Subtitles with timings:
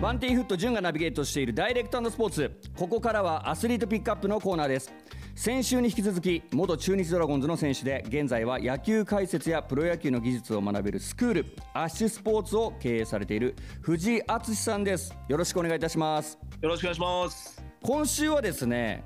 [0.00, 2.52] ワンティーフット潤がナビゲートしているダイレクトスポーツ。
[2.76, 4.92] ここからはアスリートピックアップのコーナーです。
[5.34, 15.12] 先週に引き続き元中日ドラゴンズの選手で現在は野球解説やプロ野球の技術を学べるスクールアッシュスポーツを経営されている藤井敦さんです。
[15.28, 16.38] よろしくお願いいたします。
[16.62, 17.60] よろしくお願いします。
[17.82, 19.02] 今週はですね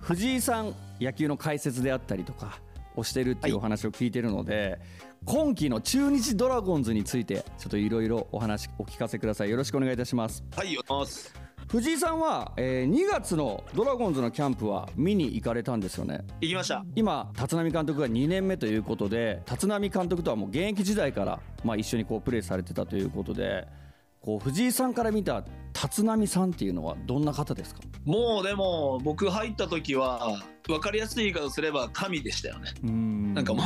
[0.00, 2.58] 藤井さん野球の解説であったりとか
[2.96, 4.78] をしてるっていうお話を聞いてるので、
[5.26, 9.50] はい、今季の中日ドラゴンズについてちょっといろいろお話お聞かせください。
[9.50, 10.44] よろしくお願いいたします。
[10.56, 10.76] はい
[11.68, 16.20] 藤井さんは、えー、2月のドラゴンズのキャンプは見に行かれたんですよね。
[16.40, 16.84] 行きました。
[16.94, 23.66] 今立浪監督が2年目ということで立浪監督とはもう現役時代から、まあ、一緒にこうプレーされてたということで
[24.24, 27.82] こう藤井さんから見た立浪さんっていうのはどんな方ですか？
[28.06, 32.70] もうでも僕入った時は分かりやすい言い方すれば神でしたよね。
[33.34, 33.62] なんかも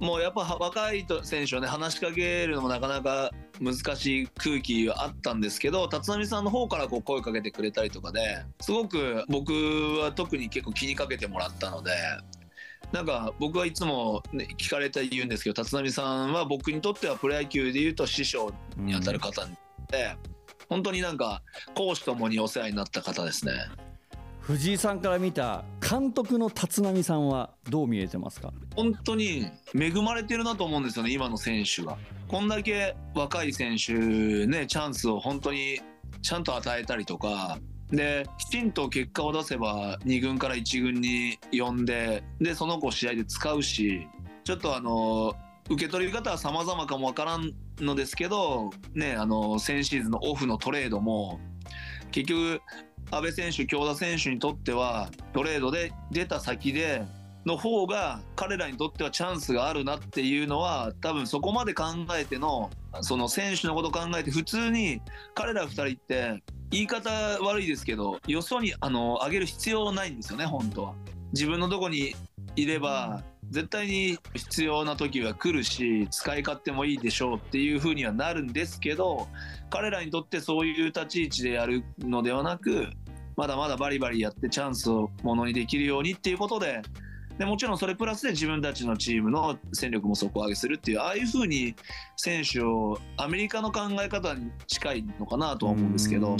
[0.00, 9.52] うもうやっぱ若い選手をね話しかけるのもなかなか難しい空気はあったんですけど立浪さんの方からこう声かけてくれたりとかですごく僕
[10.00, 11.90] は特に結構気にかけてもらったので
[12.92, 19.46] なんか僕はいつも、ね、聞かれて言うんですけど立浪さんは僕にとってはプロ野球でいうと師匠にあたる方
[19.90, 20.16] で、
[20.68, 21.42] 本当になんか
[21.74, 23.52] 講師ともにお世話になった方ですね。
[24.40, 28.50] 藤井さんから見た監督の立浪さんはどう見えてますか？
[28.74, 29.46] 本当に
[29.78, 33.92] 恵まれてるなと思うんですよね今の選手がこんだけ若い選手
[34.46, 35.78] ねチャンスを本当に
[36.22, 37.58] ちゃんと与えたりとか
[37.90, 44.08] できちんと結果を出せば2軍から1軍に呼んででその子を試合で使うし
[44.44, 45.34] ちょっとあの
[45.68, 51.40] 受け取り方は様々かもわからんのですけど、ね、あの、先シーズンのオフのトレードも、
[52.10, 52.60] 結局、
[53.10, 57.04] 阿部選手、京田選手にとっては、トレードで出た先で、
[57.46, 61.84] の方が彼らにとってはチャンスがあるなっていうのは多分そこまで考
[62.18, 62.70] えての
[63.00, 65.00] その選手のこと考えて普通に
[65.34, 70.94] 彼ら2人って言い方悪いですけどよそにあの上げる必要ないんですよね本当は。
[71.32, 72.14] 自分のとこに
[72.56, 79.28] いれば絶対に必要な時は来るし使い勝手もいいでしょうっていうふうにはなるんですけど
[79.70, 82.88] 彼らにとってそういう立ち位置でやるのではなく
[83.36, 86.82] まだまだバリバリやってチャンスをものにできるようにっていうことで
[87.38, 91.74] でもちろんそれプラスで自分たちのチームの戦力も底上げするっていうああいうふうに
[92.16, 96.36] 選手をアメリカの考え方に近いのかなとは思うんですけど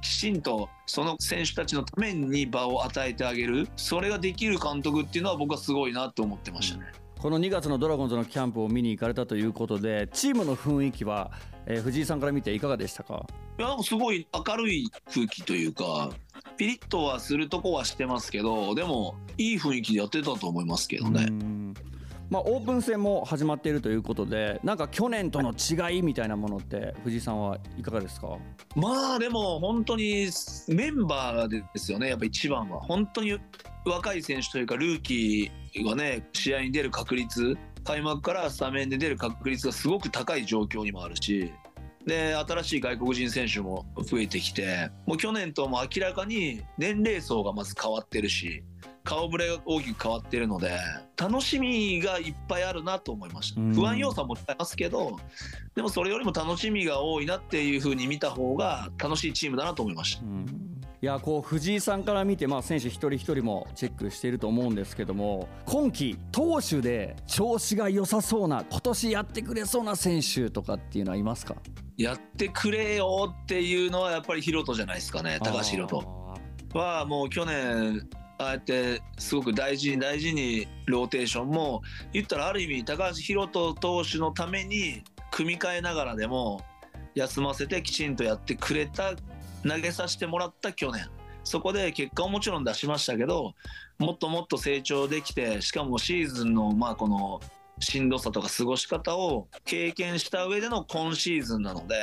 [0.00, 3.68] きちんとその選手たちのために場を与えてあげる。
[3.76, 6.86] それができる監督っていうのは僕はすごいなと思ってましたね。
[7.18, 11.30] この2月のドラゴンズのキャンプを見に行かれたということでチームの雰囲気は、
[11.66, 13.24] えー、藤井さんから見ていかがでしたか？
[13.58, 16.10] いやすごい明るい空気というか
[16.56, 21.28] ピリッとはするとこはしてますけどでもいい雰囲気でやってたと思いますけどね。
[22.30, 28.38] まあ、オープン戦も始まっているということでなんか去年との違いみたいなものって藤井さんはいかがですか？
[28.74, 30.28] まあでも本当に
[30.68, 32.80] メンバーですよねやっぱ一番は。
[32.80, 33.38] 本当に
[33.84, 41.52] 若い選手というかルーキーがね試合に出る確率開幕からスタメンで出る確率がすごく高い状況にもあるし
[42.06, 48.64] で新しい外国人選手も増えてきてもう去年とも明らかに年齢層がまず変わってるし
[49.04, 50.78] 顔ぶれが大きく変わってるので
[51.16, 53.60] 楽しみがいっぱいあるなと思いました。
[53.74, 55.18] 不安要素もありますけど
[55.74, 60.22] でもそれよりも楽しみが多いなっていうふうに見た方が楽しいチームだなと思いました。
[60.22, 71.56] いやこう藤井さんから見て、まあ、選手一人一人もチェックしていると思うんですけども今季投手で調子が良さそうな今年やってくれそうな選手とかっていうのはいますか？
[71.96, 75.38] やってくれよっていうのはやっぱりヒロトじゃないですかね。
[75.42, 76.06] 高橋宏斗
[76.74, 78.08] はもう去年
[78.38, 81.82] ああやってすごく大事に大事にローテーションも
[82.12, 86.62] 言ったらある意味高橋宏斗投手のために組み替えながらでも
[87.14, 89.14] 休ませてきちんとやってくれた
[89.68, 91.06] 投げさせてもらった去年。
[91.44, 93.54] そこで結果をもちろん出しましたけど
[93.98, 97.40] もっともっと成長できてしかもシーズンのまあこの
[97.82, 101.96] しんどさとか過ごし方を経験した上での今シーズンなので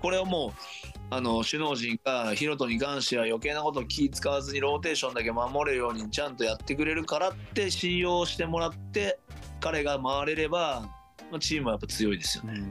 [0.00, 9.18] これをもうあの首脳陣がヒロトに関しては余計なことを気使わずにローテーションだけ守れるようにちゃんとやってくれるからって信用してもらって
[9.60, 10.88] 彼が回れれば
[11.40, 12.62] チームはやっぱ強いですよね。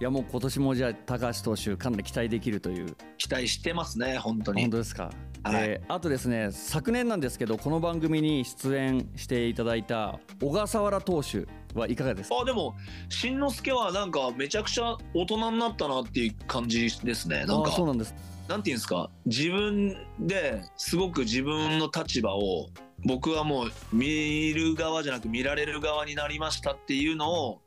[0.00, 2.96] いやもう今年もじゃあ高橋投手かなり期待できるという。
[3.18, 4.62] 期待してますね本当に。
[4.62, 5.10] 本当ですか、
[5.42, 12.36] はい、えー、あとですね昨年なんですけどこの番組に出演していただいた小笠原投手はいかがですか？
[12.40, 12.74] あでも
[13.10, 17.70] しんのすけはなんかめちゃくちゃ大人になったなっていう感じですねなんか。
[17.70, 18.14] そうなんです。
[18.48, 19.10] なんていうんですか？
[19.26, 22.70] 自分ですごく自分の立場を
[23.04, 27.60] 僕はもう見る側じゃなく見られる側になりましたっていうのを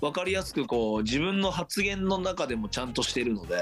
[0.00, 3.56] 分かりやすくこう自分の発言の中でもちゃんとしてるので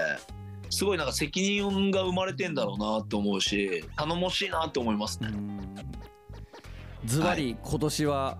[0.70, 5.30] すごいなんか責任が生まれてんだろうなと思うし頼もしいなと思いますね。
[7.04, 8.38] ズバリ今年は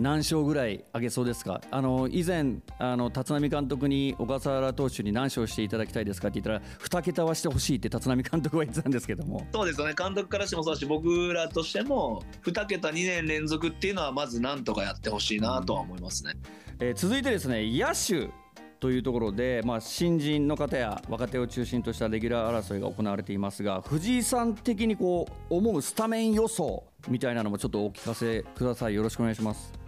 [0.00, 1.60] 何勝ぐらい上げそうですか？
[1.70, 9.46] あの以前あの立浪監督に小笠原投手に何勝していただきたいですかって言ったら2桁はしてほしいって立浪監督は言ってたんですけども。
[9.52, 9.94] そうですよね。
[9.96, 16.32] 監督からしてもそうだし僕らとしても2桁2年連続っていうのはまずなんとかやってほしいなとは思いますね、
[16.80, 18.30] えー、続いてですね野手
[18.78, 28.94] というところで、まあ、新人の方や若手を中心としたレギュラー争いが行われていますが藤井さん的にこう思うスタメン予想みたいなのもちょっとお聞かせください。
[28.94, 29.79] よろしくお願いします。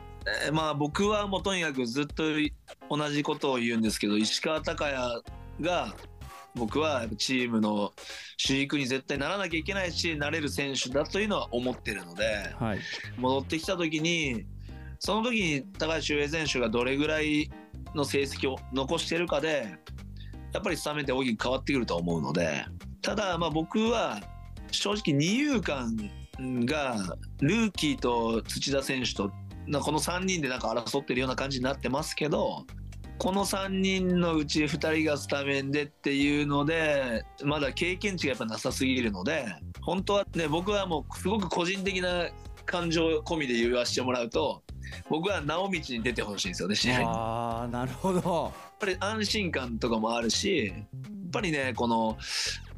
[0.46, 2.24] えー、まあ僕はもうとにかくずっと
[2.90, 5.22] 同じことを言うんですけど石川昂弥
[5.60, 5.94] が
[6.54, 7.92] 僕はチームの
[8.36, 12.78] 主軸に絶対ならなきゃいけないしなれる選手だというのは思ってるので、はい、
[13.16, 14.44] 戻ってきた時に
[14.98, 17.50] その時に高橋周平選手がどれぐらい
[17.94, 19.78] の成績を残してるかで
[20.52, 22.64] やっぱりスタメンって大きく変わってくると思うので
[23.00, 24.20] ただまあ僕は
[24.70, 25.96] 正直二遊間
[26.64, 29.30] がルーキーと土田選手と
[29.80, 32.64] この3人でなんか争ってるような感じになってますけど
[33.18, 39.46] この3人のうち2人がスタメンでっていうのでまだ経験値がやっぱなさすぎるので
[39.80, 42.28] 本当はね僕はもうすごく個人的な
[42.64, 44.62] 感情込みで言わせてもらうと
[45.08, 47.04] 僕は直道に出てほしいんですよね試合に。
[47.06, 52.18] あなるほどやっぱり安心感とかもあるしやっぱりねこの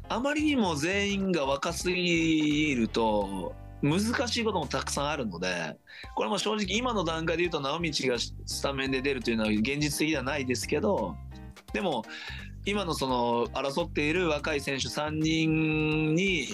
[0.07, 5.77] あまりにも全員が若すぎると難しいこともたくさんあるので
[6.15, 11.15] これも正直今の段階で言うと直道がスタメンで出るというのは現実的ではないですけど
[11.73, 12.03] でも
[12.65, 16.47] 今のその争っている若い選手3人に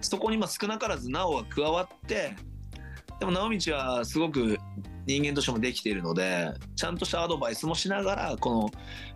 [0.00, 2.36] そこに今少なからず直が加わって
[3.18, 4.58] でも直道はすごく
[5.06, 8.70] 人間としてもできているのでちゃんとしたアドバイスもしながらこの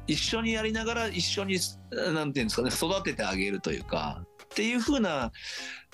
[0.07, 1.59] 一緒にやりながら一緒に
[1.93, 5.33] 何て言うんですかね育ててあげるというかっていう風な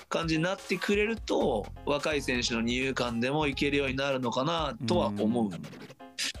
[0.09, 5.51] 感じになってくれると若い選手の二遊間でもいけるようになるのかなとは思う、うん、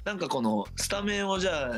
[0.03, 1.77] なんかこのスタメンをじゃあ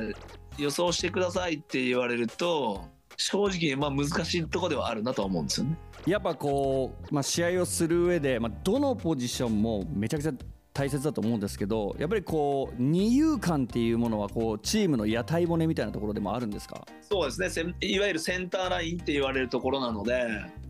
[0.58, 2.86] 予想してくださいって言われると
[3.18, 5.78] 正直まあ難しいところではあるなとは思うんですよね。
[6.08, 10.32] やっぱこう、まあ、試合をする上で、まあ、どのポジションもめちゃくちゃ
[10.74, 16.86] 大切だと思うんですけどやっぱりこう二遊間っていうものはこうチームの屋台骨みたいなところでもあるんですか？
[17.02, 17.74] そうですね。
[17.82, 20.28] いわゆるセンターラインって言われるところなので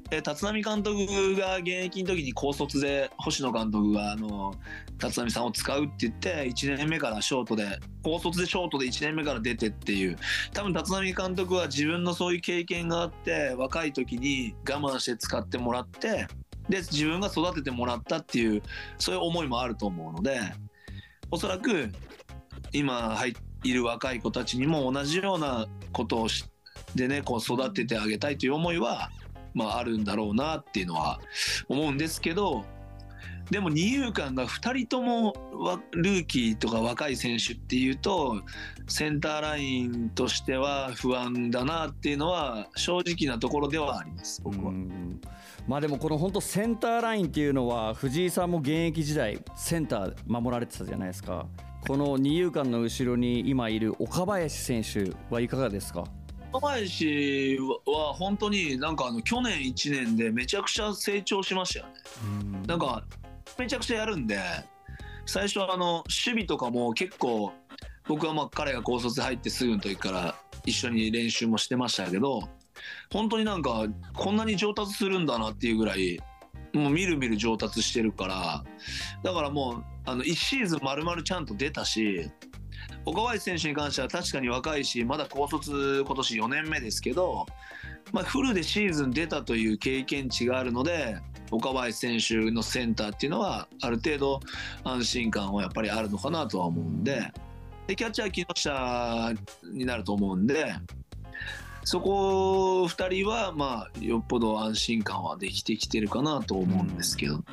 [0.10, 4.54] 立浪監督が現役の時に高卒で星野監督があの
[5.02, 10.18] 立浪さんを使うって言って1年目からショートで高卒でショートで1年目から出てっていう
[10.52, 16.28] 多分立浪監督は自分のそういう経験があって若い時に我慢して使ってもらって
[16.72, 18.64] で自分が育ててもらったっていう
[18.98, 20.40] そういう思いもあると思うので
[21.30, 21.90] おそらく
[22.74, 26.46] 今入いる若い子たちにも同じようなことをし
[26.96, 29.12] でねこう育ててあげたいという思いは
[29.54, 31.20] まあ、あるんだろうなっていうのは
[31.68, 32.64] 思うんですけど
[33.50, 35.34] でも二遊間が2人とも
[35.92, 38.42] ルーキーとか若い選手っていうと
[38.88, 44.72] センターラインとしては不安だなっていうのは正直なところではあります僕は。
[45.68, 51.46] まあでもこの本当センターラインっていうのは藤井さんも現役時代センター守られてたじゃないですか。
[51.88, 56.04] この二遊間の後ろに今いる岡林選手はいかがですか？
[56.52, 61.94] 若林は本当になんかあの去年1年でめちゃくちゃ成長しましたよね。
[62.58, 62.64] ん。
[62.68, 63.04] なんか
[63.58, 64.38] めちゃくちゃやるんで
[65.26, 66.04] 最初はあの守
[66.42, 67.54] 備とかも結構
[68.08, 72.42] 僕はまあ彼が高卒入ってすぐの時から一緒に練習もしてましたけど
[73.12, 76.20] 本当になんかこんなに上達するんだなっていうぐらい
[76.74, 78.64] もうみるみる上達してるから
[79.24, 82.30] だからもうあの1シーズン丸々ちゃんと出たし
[83.06, 87.46] 岡林選手に関しては確かに若いしまだ高卒今年4年目ですけど、
[88.12, 91.18] まあ、フルでシーズン出たという経験値があるので
[91.52, 94.40] 岡林選手のセンターっていうのはある程度
[94.84, 97.32] 安心感はやっぱりあるのかなとは思うんで
[97.88, 99.34] でキャッチャー木下
[99.74, 100.74] になると思うんで
[101.84, 107.44] そこ2人はまあよっぽど安心感はできてきてるかなと思うんですけど。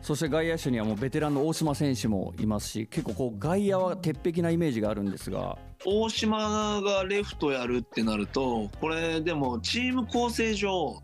[0.00, 5.56] そして外野手にはもうベテランの大島選手もいますし結構こう外野は鉄壁なイメージがあるんですが
[5.86, 11.00] 大島がレフトやるってなるとこれでもチーム構成上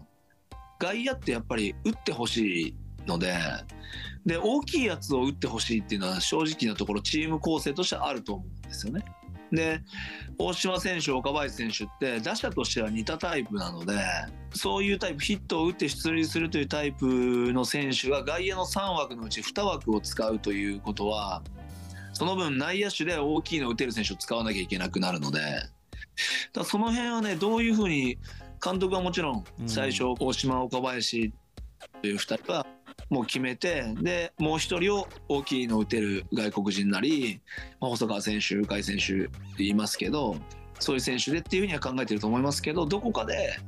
[0.81, 2.75] 外野ってやっぱり打ってほしい
[3.07, 3.37] ので
[4.27, 9.05] で大きいやつを打ってほしいっていうのは正直なところチーム構成としてあると思うんですよね。
[9.53, 9.81] で
[10.39, 13.95] 大島選手、岡林選手って打者としては似たタイプなので
[14.55, 17.07] そういうタイプヒットを打って出塁するというタイプ
[17.53, 21.43] の選手が外野の3枠のうち2枠を使うということは
[22.13, 25.41] その分内野手で大きいのを打てる選手を使わなきゃいけなくなるので
[26.53, 28.19] だその辺はねどういうふうに
[28.63, 31.33] 監督はもちろん最初大島岡林
[32.03, 32.67] という2人は
[33.11, 37.41] もう決めてでもう1人を大きいの打てる外国人なり、
[37.81, 40.37] まあ、細川選手甲斐選手言いますけど
[40.79, 43.59] そういう選手でっていうふうには考えてると思いますけどどこかで、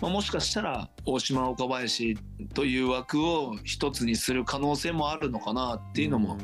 [0.00, 2.16] まあ、もしかしたら大島岡林
[2.52, 6.38] という枠を一つにする可能性もあるのかなっていうのも。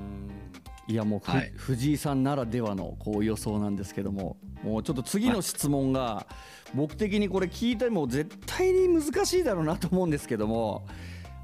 [0.87, 6.27] いやもう、はい、藤井さんならではのこう予想なんですけどももうちょっと次の質問が
[6.75, 10.85] 僕的にこれ聞いても絶対に難しいだろうなと思うんですけども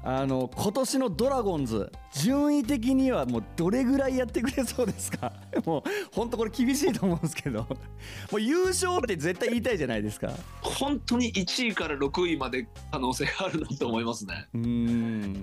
[0.09, 5.33] あの今年のドラゴンズ順位的にはもうどれぐらいやってくれそうですか？
[5.65, 7.63] もう本当これ厳しいと思うんですけど。
[8.31, 10.31] もう優勝って絶対言いたいじゃないですか。
[10.61, 14.47] 本当に1位から6位まで可能性があるなと思いますね。
[14.53, 15.33] うん。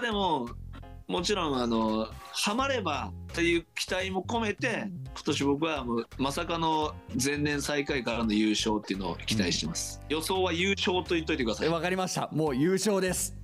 [0.00, 0.48] でも
[1.06, 11.68] もちろんあのハマればという期待も込めて今年僕はもうまさかの前年最下位からの優勝っていうのを期待してます、うん、予想は優勝と言っといてください。
[11.68, 12.28] わかりました。
[12.32, 13.37] もう優勝です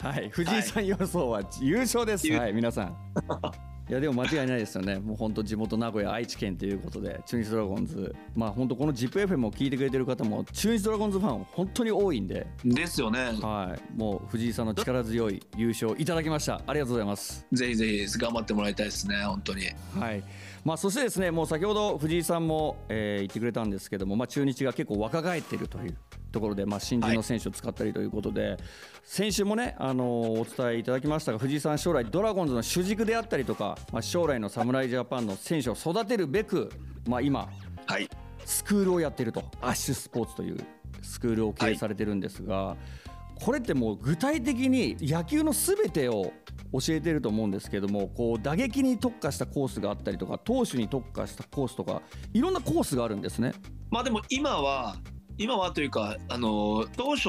[0.00, 0.28] はい。
[0.30, 2.96] 藤井さん予想は優勝です、はい、はい、皆さん。
[3.90, 17.44] いやでも間違いないですよね、もう本当、地元名古屋、愛知県ということで、中日ドラゴンズ、まあ本当、この ZIPFM を聞いてくれてる方も、中日ドラゴンズファン、本当に多いんで、ですよね、はい、もう藤井さんの力強い優勝いただきました、ありがとうございます。
[17.50, 19.64] ぜひぜひ頑張ってもらいたいですね、本当に。
[19.98, 20.22] はい
[20.64, 25.96] まあ、そしてですねもう先ほど藤井さんも、えー、言ってくれたんですけども、まあ、中日が結構若返っているという
[26.32, 28.58] ところで、まあ、新人の選手を使ったりということで、はい、
[29.04, 36.70] 先週もね、あのー、お伝えいただきましたが藤井さん将来ドラゴンズの主軸であったりとか、まあ、将来の侍ジャパンの選手を育てるべく、
[37.08, 37.48] まあ、今、
[37.86, 38.08] はい、
[38.44, 39.44] スクールをやっていると。
[39.60, 40.58] アッシュスポーツという
[41.02, 43.09] スクールを経営されてるんですが、はい、
[43.42, 46.32] これってもう具体的に野球のすべてを
[46.72, 53.52] 教えてると思うんですけどもこう打撃に特化したコースがあったりとか投手に特化したコースとかいろんなコースがあるんですね。
[53.90, 54.96] まあでも今は
[55.38, 57.28] 今はというかあの当初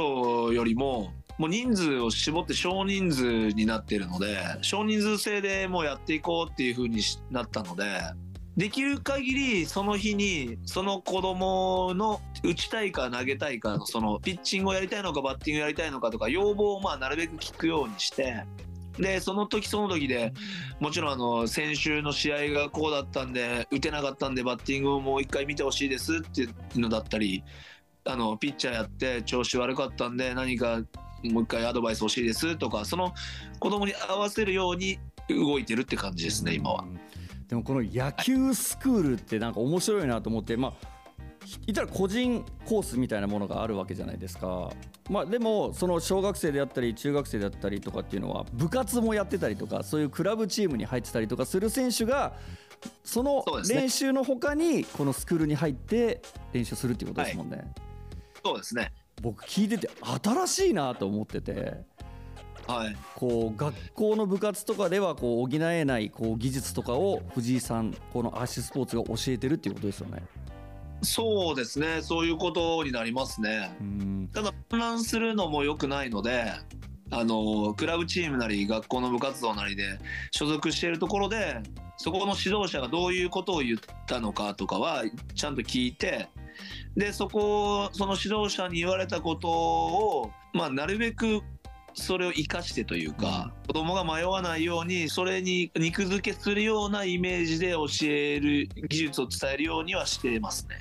[0.53, 7.01] よりももう人数を絞って少人数になっているので少人数制でもうやっていこうっていう風に
[7.31, 7.83] なったので
[8.57, 18.43] できる限りその日にその子供の打ちたいか投げたいかのそのピッチングをやりたいのかバッティングやりたいのかとか要望をまあなるべく聞くようにして
[18.99, 20.33] でその時その時で
[20.81, 27.43] もちろんあの先週の試合がこうだったんで打てなかったんでバッティングをもう一回見てほしいですっていうのだったり
[28.03, 30.81] あのピッチャーやって調子悪かったんで何か
[31.23, 33.13] もう一回アドバイス欲しいですとかその
[33.59, 36.83] 子供に合わせるように動いてるって感じですね今は。
[37.51, 40.87] でもこの野球スクールってなんか面白いなと思ってまあ
[41.65, 44.71] 言ったら個人コースみたいなものがあるわけじゃないですか。
[45.09, 52.37] まあ、でもその小学生であったり中学生であったりとかっていうのは部活もやってたりとかそういうクラブチームに入ってたりとかする選手が
[53.03, 56.21] その練習のほかにこのスクールに入って
[56.53, 57.57] 練習するっていうことですもんね。
[57.57, 57.65] はい
[58.43, 58.91] そうですね
[59.21, 59.87] 僕聞いてて
[60.23, 61.83] 新しいなと思ってて。
[62.67, 70.23] はい、こう学校の部活とかではこう補えないこう技術とかを藤井さんこのアーシスポーツが教えてるっていうことですよね。
[71.03, 73.75] そうですねそういうことになりますね。
[74.33, 76.53] ただ混乱するのも良くないので
[77.09, 79.99] あのクラブチームなり学校の部活動なりで
[80.31, 81.61] 所属しているところで
[81.97, 85.03] そこの指導者がどういうことを言ったのかとかは
[85.35, 86.29] ちゃんと聞いて
[86.95, 91.41] でそこその指導者に言われたことを、まあ、なるべく
[91.93, 100.79] それを生かしてというか、子供が迷わないようにそれに肉付けするようなイメージで教える技術を伝えるようにはしてますね。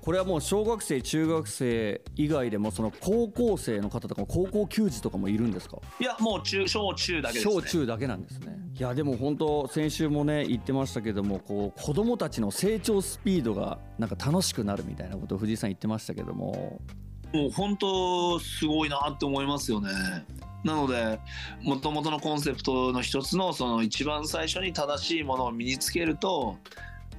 [0.00, 5.78] これはもう小学生中学生以外でもその高校生の方とか高校球児とかもいるんですか？
[6.00, 8.58] いやもう中小中だけです、ね、小中だけなんですね。
[8.76, 16.80] いやでも本当先週もね言ってましたけどもこう子供たちの成長スピードがなんか楽しくなるみたいなことを藤井さん言ってましたけども
[17.32, 19.90] もう本当すごいなって思いますよね。
[20.64, 21.18] なので
[21.62, 26.56] もともとのコンセプトの一つのその一番最初に正しいものを身につけると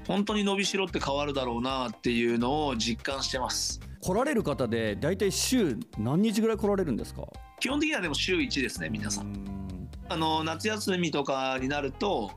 [0.07, 3.81] 本当に伸びしろって変わるだろうなっていうのを実感してます。
[4.01, 7.23] 来られる方で大体週何日ぐらい来られるんですか？
[7.59, 9.89] 基本的にはでも週1ですね皆さん。
[10.09, 12.31] あの夏休みとかになると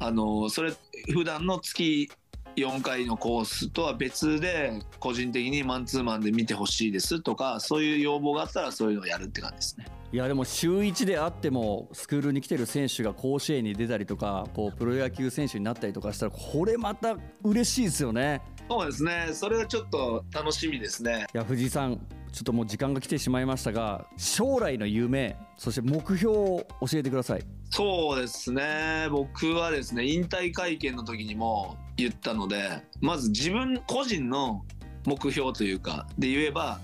[0.00, 0.72] あのそれ
[1.12, 2.10] 普段の月
[2.56, 9.86] 4回のコースとは別で個人的にマンツーマンで見てほしいですとかそういう要望があったらそういうのをやるって感じですね。
[10.12, 18.42] いやでも週1であってもスクールに来てる選手が甲子園に出たりとかこうプロ野球選手になったりとかしたらこれまた嬉しいですよね。
[18.68, 21.26] そうですねそれはちょっと楽しみですね。
[21.34, 21.98] いや藤井さん
[22.32, 34.64] ちょっともう時間が来てしまいましたが将来の夢そして目標を教えてくださいそうですね僕はですね引退会見の時にも言ったのでまず自分個人の
[35.06, 36.80] 目標というかで言えば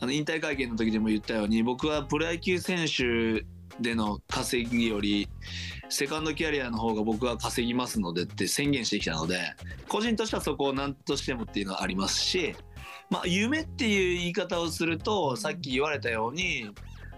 [0.00, 3.44] あの引退会見の時でも言ったように僕はプロ野球選手
[3.80, 5.28] での稼ぎより
[5.88, 9.38] セカンドキャリアの方が僕は稼ぎますのでって宣言してきたので
[9.88, 12.54] 個人としてはそこを何としてもっていうのはありますし、
[13.10, 16.70] まあ、夢っていう言い方をするとさっき言われたように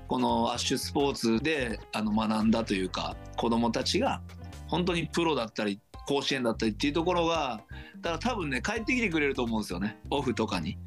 [0.07, 4.21] このアッシュスポーツであの学んだというか子どもたちが
[4.67, 7.61] 本当にプロだったり甲子園だったりっていうところが
[8.01, 10.79] だから多分ね帰ってきてくれると思うんですよねオフとかに。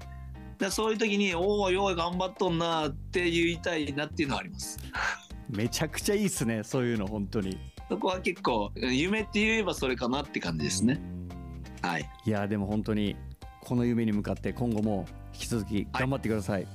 [0.58, 4.80] だそういう時に「おおよい頑張っとんな」って言いたいなっていうのはあります。
[5.48, 7.60] めちゃくちゃいいっすねそういうの本当に
[7.90, 11.00] そこは結構夢って言えばそれかなって感じですね。
[11.84, 12.10] はい。
[12.26, 13.16] いやでも本当に
[13.60, 16.68] この夢に向かって今後も引き続き頑張ってください、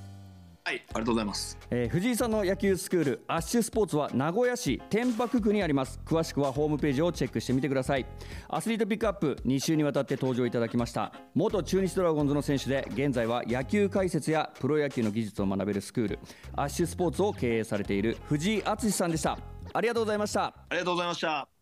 [0.67, 1.57] はい、ありがとうございます。
[1.71, 6.01] えー藤井さんの野球スクールアッシュスポーツは名古屋市天白区にあります。
[6.05, 8.05] 詳しくはホームページをチェックしてみてください。
[8.49, 11.13] アスリートピックアップ2週にわたって登場いただきました。
[11.37, 16.19] 元中日ドラゴンズの選手で現在は野球解説やプロ野球の技術を学べるスクール。
[16.57, 19.39] アッシュスポーツを経営されている藤井敦さんでした。
[19.73, 20.47] ありがとうございました。
[20.47, 21.56] ありがとうございました。